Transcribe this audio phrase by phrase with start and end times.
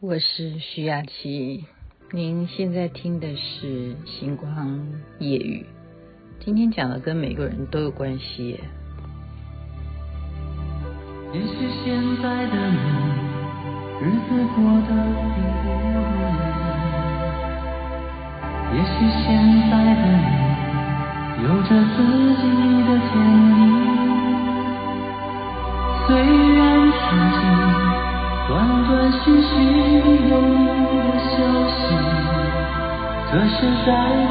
[0.00, 1.64] 我是徐雅琪，
[2.12, 3.66] 您现在听的是
[4.06, 4.80] 《星光
[5.18, 5.66] 夜语》。
[6.44, 8.60] 今天讲的跟每个人都有关系。
[11.34, 11.48] 也许
[11.82, 12.78] 现在的你，
[13.98, 14.94] 日子过得
[15.34, 15.98] 并不如
[16.30, 16.38] 意。
[18.76, 19.26] 也许现
[19.68, 21.98] 在的你，有着自
[22.36, 22.46] 己
[22.86, 23.10] 的天
[23.50, 23.58] 地。
[26.06, 26.14] 虽
[26.54, 26.87] 然
[33.30, 34.24] 可是在我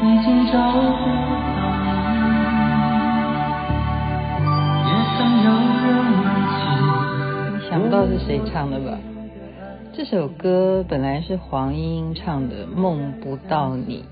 [0.00, 1.06] 里已经找不到你。
[4.86, 5.86] 也曾有人
[6.22, 6.58] 问起，
[7.52, 8.96] 你想不到是谁唱的吧？
[9.92, 14.04] 这首歌本来是黄莺唱的《梦不到你》，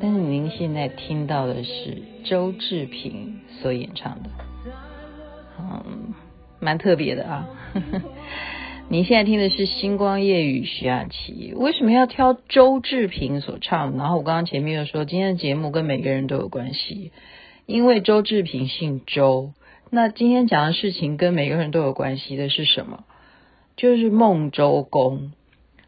[0.00, 4.30] 但是您现在听到的是周志平所演唱的。
[5.58, 6.14] 嗯。
[6.60, 7.44] 蛮特别的啊！
[8.90, 13.96] 你现在听的是《星光夜雨》徐雅琪，为什么要挑周志平所唱？
[13.96, 17.10] 然后我刚刚前面又说，今天的节目跟每个人都有关系，
[17.66, 19.52] 因为周志平姓周。
[19.90, 23.04] 那今天讲的事情跟每个人都有关系的是什么？
[23.76, 25.32] 就是梦周公。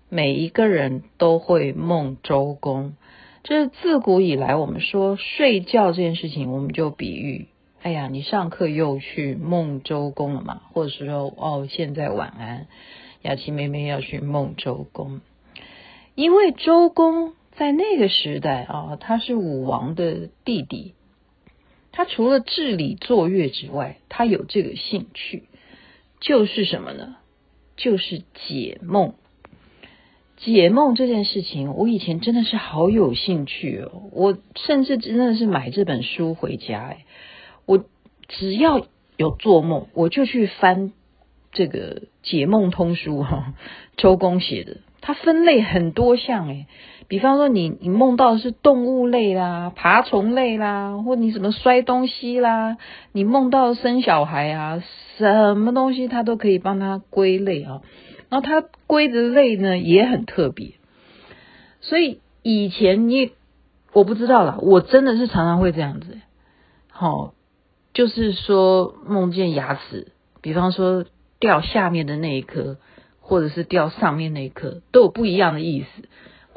[0.08, 2.94] 每一个人都会梦周公，
[3.42, 7.48] 这是自古以来我们说睡觉这件事情，我们就比喻。
[7.87, 10.61] 哎呀，你上课又去梦周公了嘛？
[10.73, 12.67] 或者是说，哦，现在晚安，
[13.23, 15.20] 雅琪妹妹要去梦周公，
[16.17, 20.95] 因为周公在那个时代啊，他是武王的弟弟，
[21.92, 25.45] 他除了治理作乐之外，他有这个兴趣，
[26.19, 27.14] 就是什么呢？
[27.77, 29.14] 就是解梦。
[30.39, 37.05] 解梦这件事情，我以前真的是好有兴趣哦，我甚至真的是买这本书回家哎。
[38.28, 40.92] 只要有做梦，我就去翻
[41.52, 43.55] 这个解梦通书哈，
[43.96, 46.66] 周公写的，它分类很多项诶，
[47.08, 52.77] 比方说你你梦到的是动物类啦、爬虫类啦，或你什么摔东西啦，
[53.12, 54.83] 你梦到生小孩啊，
[55.17, 57.80] 什么东西它都可以帮它归类啊，
[58.28, 60.72] 然后它归的类呢也很特别，
[61.80, 63.30] 所以以前你
[63.92, 66.18] 我不知道啦，我真的是常常会这样子，
[66.90, 67.33] 好。
[67.96, 70.08] 就是说，梦见牙齿，
[70.42, 71.07] 比方说
[71.40, 72.77] 掉下面的那一颗，
[73.20, 76.07] 或者是掉上面那一颗，都有不一样的意思。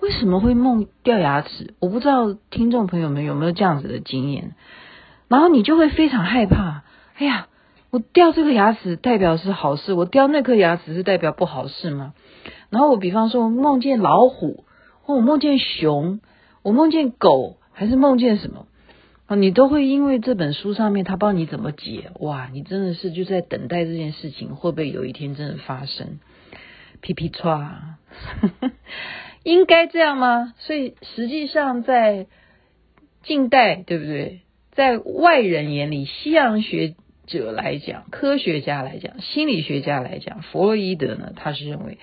[0.01, 1.75] 为什么会梦掉牙齿？
[1.79, 4.53] 我不知道听众朋友们有没有这样子的经验。
[5.29, 6.83] 然后你就会非常害怕。
[7.15, 7.47] 哎呀，
[7.89, 12.13] 我掉这个牙齿代表是好事，我掉那颗牙齿是代表不好事吗？
[12.69, 14.65] 然后我比方说梦见老虎，
[15.03, 16.19] 或我梦见熊，
[16.63, 18.65] 我梦见狗，还是梦见什么？
[19.29, 26.17] 啊，你都会因为这本书上面他帮你怎么解，哇，你真的是就在等待这件事情会不会有一天真的发生？
[26.99, 27.69] 皮皮剉，
[29.45, 30.55] 应该这样吗？
[30.57, 32.25] 所以实际上在
[33.21, 34.39] 近代，对不对？
[34.71, 36.95] 在外人眼里，西洋学
[37.27, 41.99] 者来讲，科学家来讲，心理学家来讲，弗洛伊德呢，他是认为，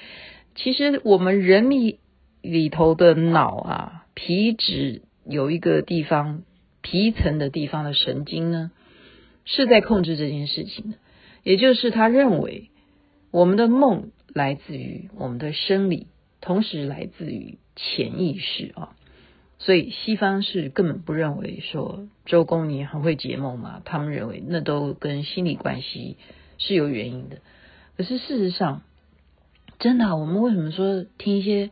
[0.55, 1.99] 其实我们人里
[2.41, 6.43] 里头的脑啊，皮质有一个地方。
[6.89, 8.71] 皮层的地方的神经呢，
[9.45, 10.99] 是在控制这件事情的，
[11.43, 12.71] 也就是他认为
[13.33, 16.07] 我们的梦来自于我们的生理，
[16.41, 18.95] 同时来自于潜意识啊，
[19.59, 26.17] 所以西方是根本不认为说周公你很会解梦嘛，他们认为那都跟心理关系
[26.59, 27.39] 是有原因的。
[27.97, 28.83] 可是事实上，
[29.81, 31.71] 真的，我们为什么说听一些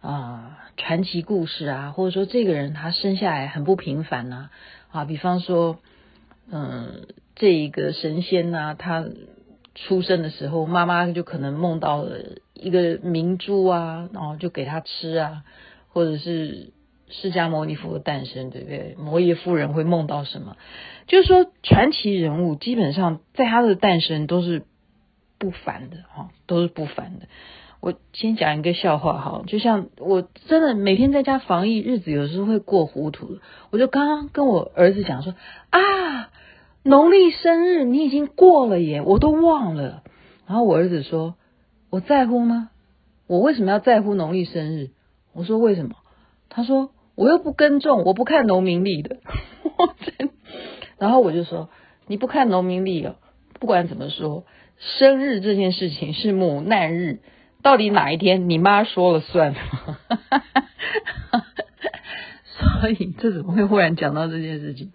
[0.00, 0.56] 啊？
[0.76, 4.48] 传奇故事啊，或者说这个人他生下来很不平凡呐
[4.90, 5.78] 啊，比方说，
[6.50, 7.06] 嗯，
[7.36, 9.04] 这一个神仙呐，他
[9.74, 12.18] 出生的时候，妈妈就可能梦到了
[12.54, 15.44] 一个明珠啊，然后就给他吃啊，
[15.88, 16.72] 或者是
[17.10, 18.96] 释迦牟尼佛的诞生，对不对？
[18.98, 20.56] 摩耶夫人会梦到什么？
[21.06, 24.62] 就是说，传奇人物基本上在他的诞生都是
[25.38, 27.26] 不凡的哈，都是不凡的。
[27.80, 33.38] 我先讲一个笑话哈，就像我真的每天在家防疫，日子有时候会过糊涂。
[33.70, 35.34] 我就刚刚跟我儿子讲说
[35.70, 36.30] 啊，
[36.82, 40.02] 农历生日你已经过了耶，我都忘了。
[40.46, 41.36] 然后我儿子说，
[41.88, 42.68] 我在乎吗？
[43.26, 44.90] 我为什么要在乎农历生日？
[45.32, 45.96] 我说为什么？
[46.50, 49.16] 他说我又不耕种，我不看农民历的。
[50.98, 51.70] 然后我就说
[52.06, 53.16] 你不看农民历哦，
[53.58, 54.44] 不管怎么说，
[54.76, 57.20] 生日这件事情是母难日。
[57.62, 59.54] 到底哪一天你妈说了算？
[62.80, 64.90] 所以这怎么会忽然讲到这件事情？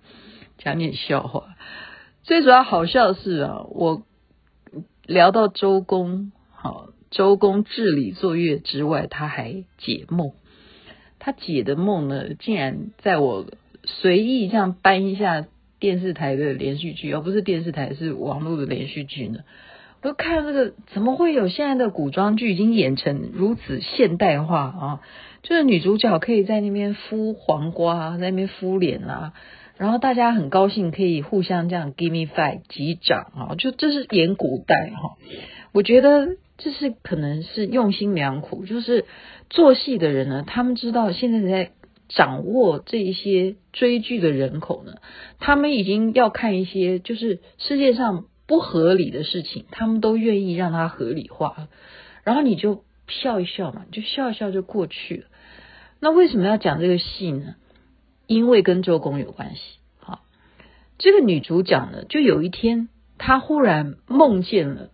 [0.58, 1.56] 讲点笑话。
[2.24, 4.04] 最主要好笑的是啊，我
[5.06, 10.32] 聊到周公，好，周公治理作乐之外，他还解梦。
[11.20, 13.46] 他解的梦呢，竟然在我
[13.84, 15.46] 随意这样搬一下
[15.80, 19.40] 电视台的连续剧，而不是电视台，是网络的连续剧呢。
[20.02, 25.02] 都看这个，怎么会有现在的古装剧已经演成如此现代化啊？
[25.42, 29.34] 就是女主角可以在那边敷黄瓜，在那边敷脸啊，
[29.78, 35.18] 然后大家很高兴可以互相这样 give me five 击掌啊，就这是演古代哈。
[35.72, 39.06] 我觉得这是可能是用心良苦，就是
[39.50, 41.72] 做戏的人呢，他们知道现在在
[42.10, 44.94] 掌握这一些追剧的人口呢，
[45.40, 48.26] 他们已经要看一些就是世界上。
[48.48, 51.68] 不合理的事情，他们都愿意让它合理化，
[52.24, 55.26] 然后你就笑一笑嘛，就笑一笑就过去了。
[56.00, 57.56] 那为什么要讲这个戏呢？
[58.28, 59.62] 因为跟周公有关系。
[60.00, 60.24] 好，
[60.98, 64.90] 这个女主角呢，就有一天她忽然梦见了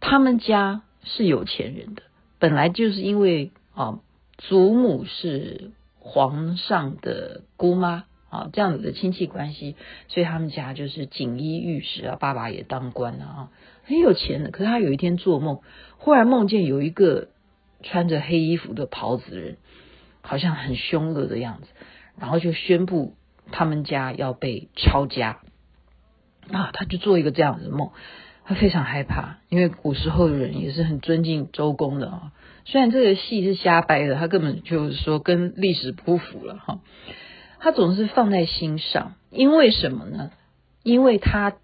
[0.00, 2.02] 他们家是有钱人的，
[2.38, 4.00] 本来就是因为啊，
[4.36, 8.04] 祖母是皇上的姑妈。
[8.30, 9.76] 啊，这样子的亲戚关系，
[10.08, 13.48] 所以他们家就是锦衣玉食啊，爸爸也当官啊，
[13.84, 14.50] 很有钱的。
[14.50, 15.60] 可是他有一天做梦，
[15.96, 17.28] 忽然梦见有一个
[17.82, 19.56] 穿着黑衣服的袍子人，
[20.20, 21.68] 好像很凶恶的样子，
[22.18, 23.14] 然后就宣布
[23.50, 25.40] 他们家要被抄家
[26.52, 27.92] 啊，他就做一个这样子的梦，
[28.44, 32.32] 他非常害怕，因为古时候的人也是很尊敬周公的啊。
[32.66, 36.80] 虽然这个戏是瞎掰的，他根本就是说跟历史不符了哈。
[37.60, 40.30] 他总是放在心上，因为什么呢？
[40.82, 41.56] 因为他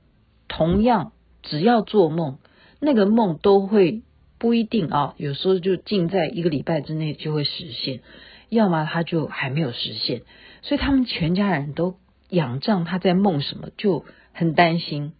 [0.48, 1.12] 同样
[1.42, 2.38] 只要做梦，
[2.80, 4.02] 那个梦都会
[4.38, 8.00] 不一定啊，有时候就尽在一个礼拜之内就会实现，
[8.48, 10.22] 要么他就还没有实现，
[10.62, 11.96] 所以他们全家人都
[12.28, 15.12] 仰仗他在梦什么，就很担心，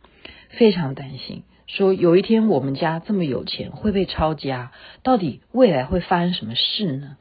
[0.50, 4.72] 非常担心，说有一天我们家这么有钱会被抄家，
[5.02, 7.16] 到底未来会发生什么事呢？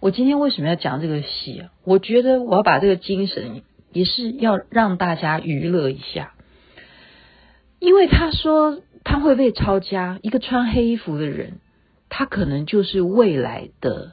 [0.00, 1.72] 我今天为什么要讲这个戏啊？
[1.84, 3.62] 我觉得我要把这个精神
[3.92, 6.34] 也是要让大家娱乐一下，
[7.78, 11.60] 因为他说他会被抄家，一个穿黑衣服的人，
[12.10, 14.12] 他可能就是未来的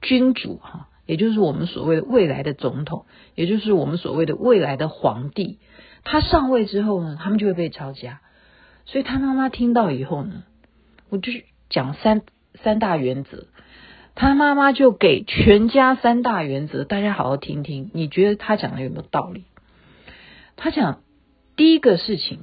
[0.00, 3.04] 君主哈，也就是我们所谓的未来的总统，
[3.34, 5.58] 也就是我们所谓的未来的皇帝。
[6.02, 8.20] 他上位之后呢，他们就会被抄家。
[8.86, 10.44] 所以他妈妈听到以后呢，
[11.08, 11.30] 我就
[11.68, 12.22] 讲三
[12.62, 13.46] 三大原则。
[14.14, 17.90] 他妈妈就给全家三大原则，大家好好听听。
[17.92, 19.42] 你觉得他讲的有没有道理？
[20.54, 21.00] 他讲
[21.56, 22.38] 第一个事情，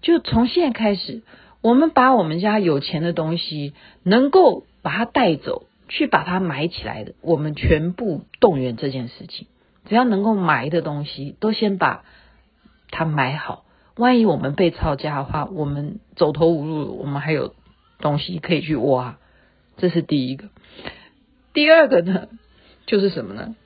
[0.00, 1.20] 就从现在开始，
[1.60, 9.46] 我们把我们家有钱的东西，能够把它带走，去把它埋起来的，我们全部动员这件事情。
[9.84, 12.02] 只要能够埋的东西，都先把
[12.90, 13.66] 它埋好。
[13.94, 17.54] 万一我们被抄家的话，我们走投无路，我们还有
[17.98, 19.18] 东西可以去挖。
[19.76, 20.48] 这是第一个。
[21.52, 22.28] 第二个呢，
[22.86, 23.56] 就是什么呢？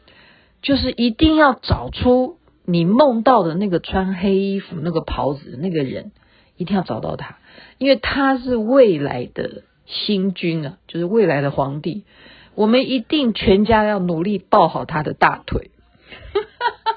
[0.63, 6.13] 就是一定要找出你梦到的那个穿黑衣服、那个袍子的那个人，
[6.57, 7.37] 一定要找到他，
[7.77, 12.05] 因为他是未来的新君啊，就是未来的皇帝。
[12.55, 15.71] 我们一定全家要努力抱好他的大腿。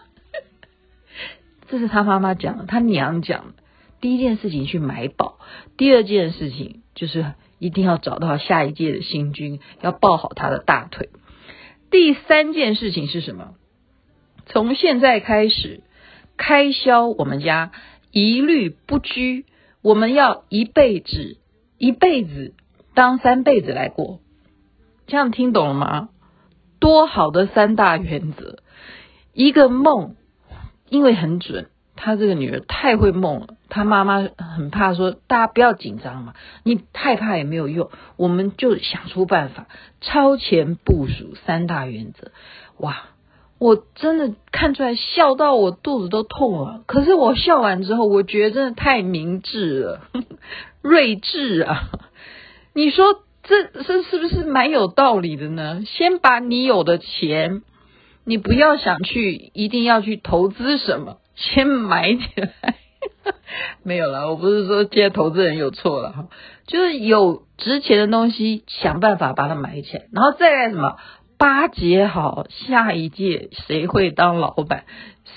[1.68, 3.54] 这是他妈妈讲的，他娘讲的。
[4.00, 5.40] 第一件事情去买宝，
[5.76, 7.34] 第二件事情就是。
[7.60, 11.10] 一定要找到下一届的新君，要抱好他的大腿。
[11.90, 13.56] 第三件事情是什么？
[14.46, 15.82] 从现在开始，
[16.38, 17.72] 开销我们家
[18.12, 19.46] 一律不拘，
[19.82, 21.38] 我们要一辈子
[21.78, 22.54] 一辈子
[22.94, 24.20] 当三辈子来过。
[25.08, 26.10] 这样听懂了吗？
[26.80, 28.60] 多好的三大原则，
[29.34, 30.16] 一个梦，
[30.90, 31.70] 因为很准。
[31.98, 34.26] 他这个女儿太会梦了，他妈妈
[34.56, 39.68] 很怕说，大家不要紧张嘛，你害怕也没有用，我们就想出办法，
[40.00, 42.32] 超前部署三大原则。
[42.78, 43.10] 哇，
[43.60, 46.84] 我真的看出来，笑到我肚子都痛了。
[46.86, 50.02] 可是我笑完之后，我觉得真的太明智了，
[50.82, 51.90] 睿智啊！
[52.74, 55.82] 你说这这是不是蛮有道理的呢？
[55.86, 57.64] 先把你有的钱，
[58.24, 61.18] 你不要想去，一定要去投资什么。
[61.38, 62.76] 先买起来，
[63.84, 64.28] 没有了。
[64.30, 66.28] 我不是说现在投资人有错了哈，
[66.66, 70.98] 就是有值钱的东西，想办法把它买起来，然后再来什么
[71.38, 74.86] 巴结好下一届谁会当老板，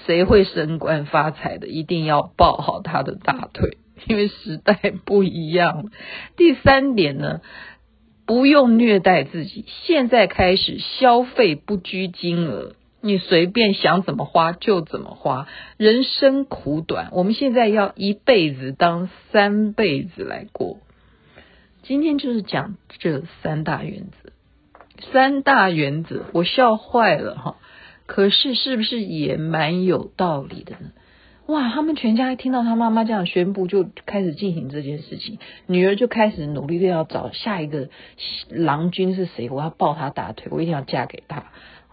[0.06, 3.76] 谁会升官发财的，一定要抱好他的大腿，
[4.06, 5.90] 因为时代不一样。
[6.36, 7.42] 第三点呢，
[8.24, 12.72] 不用虐待自己，现在开始消费不拘金额。
[13.00, 20.78] 你随便想怎么花就怎么花，人生苦短，我们现在要一辈子当三辈子来过。
[21.82, 24.30] 今天就是讲这三大原则，
[25.12, 27.56] 三大原则我笑坏了哈。
[28.06, 30.90] 可是是不是也蛮有道理的呢？
[31.46, 31.68] 哇！
[31.70, 35.38] 他们全家一听到他妈妈这样宣布，就开始进行这件事情。
[35.66, 37.88] 女儿就开始努力的要找下一个
[38.50, 41.46] 郎君是谁，我要抱他大腿，我一定要嫁给他。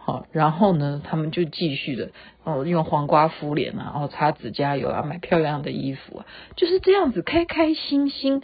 [0.07, 2.11] 好，然后呢，他们就继续的
[2.45, 8.41] 哦，用黄瓜敷脸啊，哦擦指甲油啊，买漂亮的衣服啊，就是这样子开开心心，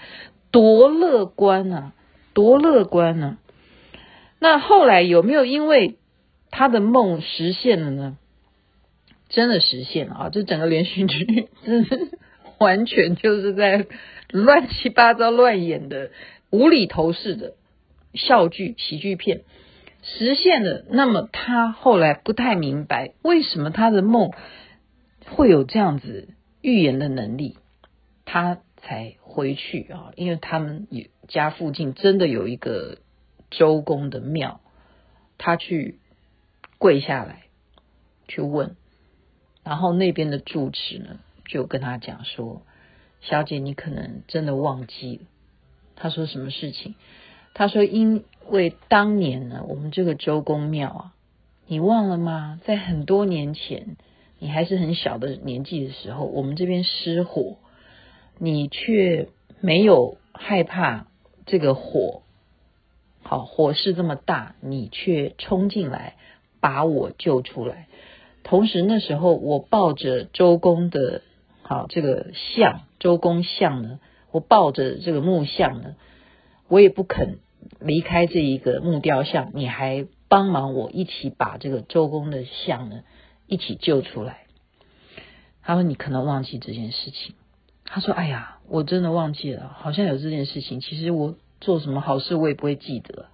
[0.51, 1.93] 多乐观啊，
[2.34, 3.38] 多乐观啊！
[4.39, 5.96] 那后来有没有因为
[6.51, 8.17] 他的梦实现了呢？
[9.29, 10.29] 真的实现了啊！
[10.29, 11.98] 这整个连续剧真的
[12.58, 13.88] 完全就是在
[14.32, 16.12] 乱七八糟乱演的
[16.50, 17.53] 无厘头式的
[18.15, 19.43] 笑剧喜剧片
[20.04, 20.86] 实现了。
[20.90, 24.32] 那么他后来不太明白为什么他的梦
[25.32, 27.58] 会有这样子预言的能力，
[28.26, 30.88] 他才回去啊，因为他们
[31.28, 33.00] 家附近真的有一个
[33.50, 34.60] 周公的庙，
[35.38, 36.00] 他去
[36.78, 37.44] 跪下来
[38.28, 38.76] 去问。
[39.64, 42.64] 然后那边的住持呢，就跟他讲说
[43.22, 45.24] ：“小姐，你可能真的忘记了。”
[45.96, 46.96] 他说：“什么事情？”
[47.54, 51.14] 他说：“因为当年呢，我们这个周公庙啊，
[51.68, 52.60] 你忘了吗？
[52.66, 53.96] 在很多年前，
[54.40, 57.58] 你还是很小的年纪的时候，我们这边失火，
[58.40, 59.30] 你却
[59.62, 61.08] 没有害怕
[61.46, 62.24] 这个火。
[63.22, 66.16] 好，火势这么大，你却冲进来
[66.60, 67.88] 把我救出来。”
[68.44, 71.22] 同时那时候我抱着周公的，
[71.62, 75.96] 好这个像周公像呢，我抱着这个木像呢，
[76.68, 77.40] 我也不肯
[77.79, 83.01] 离开这一个木雕像，你还帮忙我一起把这个周公的像呢
[83.48, 84.41] 一起救出来。
[85.62, 87.36] 他说你可能忘记这件事情。
[87.86, 90.79] 他说哎呀，我真的忘记了，好像有这件事情。
[90.79, 93.25] 其实我做什么好事我也不会记得。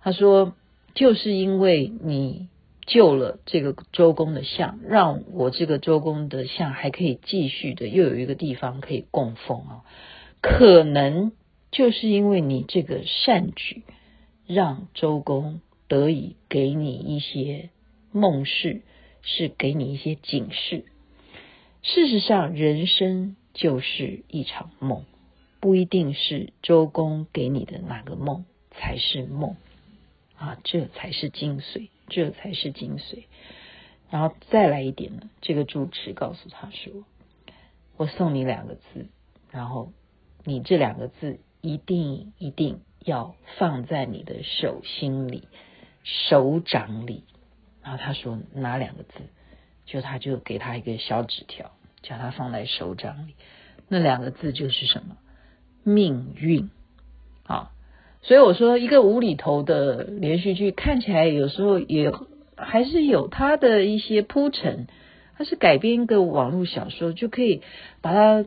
[0.00, 0.54] 他说
[0.94, 2.48] 就是因为你。
[2.88, 9.82] 救了这个周公的像，让我这个周公的像还可以继续的，又有一个地方可以供奉啊。
[10.40, 11.32] 可能
[11.76, 13.82] 就是因为你这个善举，
[14.46, 17.68] 让周公得以给你一些
[18.12, 18.80] 梦示，
[19.20, 20.86] 是给你一些警示。
[21.82, 25.04] 事实上，人生就是一场梦，
[25.60, 29.56] 不一定是周公给你的哪个梦才是梦
[30.34, 31.88] 啊，这才是精髓。
[32.08, 33.24] 这才是精髓，
[34.10, 35.28] 然后再来一点呢。
[35.42, 37.04] 这个住持告诉他说
[37.98, 39.08] ：“我送你两个字，
[39.50, 39.92] 然后
[40.42, 45.48] 你这两个字一定一定要放在你的手心里、
[46.04, 47.24] 手掌里。”
[47.82, 49.10] 然后他说：“哪两个字？”
[49.86, 51.70] 就他就给他一个小纸条，
[52.02, 53.34] 叫他放在手掌里。
[53.88, 55.16] 那两个字就是什么？
[55.84, 56.70] 命运
[57.44, 57.70] 啊。
[58.22, 62.12] 所以我说，一个无厘头的连续剧看起来有时候也
[62.56, 64.88] 还是有它的一些铺陈。
[65.38, 67.62] 它是改编一个网络小说，就可以
[68.00, 68.44] 把它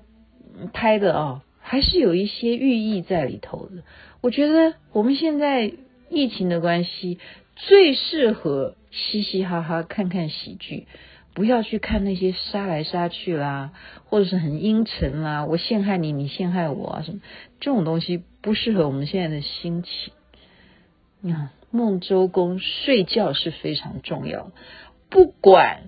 [0.74, 3.84] 拍的啊，还是有一些寓意在里头的。
[4.22, 5.72] 我觉得我们现在
[6.10, 7.20] 疫情的关系，
[7.56, 10.88] 最适合嘻嘻哈哈看看喜剧。
[11.36, 13.74] 不要去看那些杀来杀去啦，
[14.06, 17.22] 或者是很阴沉啦，我陷害你，你陷害我啊，什么
[17.60, 20.12] 这种东西不适合我们现在的心情。
[21.22, 24.52] 你看，梦周公睡觉是非常重要，
[25.12, 25.84] 不管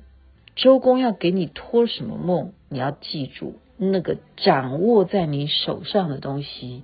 [0.55, 6.83] 周公要给你托什么梦，你要记住，那个掌握在你手上的东西，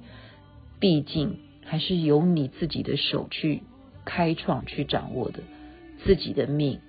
[0.80, 3.62] 毕竟还是由你自己的手去
[4.04, 5.40] 开创、去掌握的，
[6.04, 6.80] 自己的命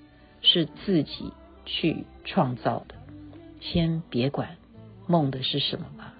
[0.40, 1.32] 是自己。
[1.70, 2.94] 去创造的，
[3.60, 4.56] 先别管
[5.06, 6.14] 梦的是什么吧，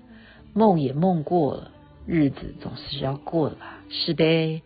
[0.53, 1.71] 梦也梦过了，
[2.07, 4.61] 日子总是要过的吧，是呗。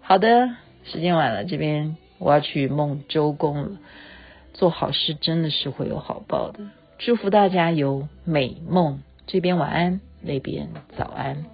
[0.00, 0.48] 好的，
[0.84, 3.78] 时间晚了，这边我要去梦周公了。
[4.54, 6.64] 做好事真的是会有好报的，
[7.04, 9.02] 祝福大家有美梦。
[9.26, 11.44] 这边晚安，那边早安。